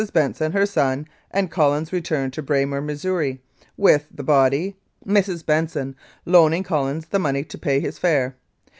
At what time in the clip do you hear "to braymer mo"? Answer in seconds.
2.33-3.37